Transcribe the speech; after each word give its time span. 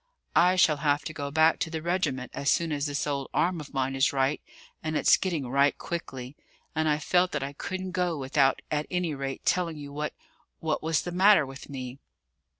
I 0.35 0.55
shall 0.55 0.77
have 0.77 1.03
to 1.03 1.13
go 1.13 1.29
back 1.29 1.59
to 1.59 1.69
the 1.69 1.79
regiment 1.83 2.31
as 2.33 2.49
soon 2.49 2.71
as 2.71 2.87
this 2.87 3.05
old 3.05 3.29
arm 3.35 3.61
of 3.61 3.71
mine 3.71 3.95
is 3.95 4.11
right; 4.11 4.41
and 4.81 4.97
it's 4.97 5.15
getting 5.15 5.47
right 5.47 5.77
quickly; 5.77 6.35
and 6.73 6.89
I 6.89 6.97
felt 6.97 7.31
that 7.33 7.43
I 7.43 7.53
couldn't 7.53 7.91
go 7.91 8.17
without 8.17 8.63
at 8.71 8.87
any 8.89 9.13
rate 9.13 9.45
telling 9.45 9.77
you 9.77 9.93
what 9.93 10.15
what 10.59 10.81
was 10.81 11.03
the 11.03 11.11
matter 11.11 11.45
with 11.45 11.69
me." 11.69 11.99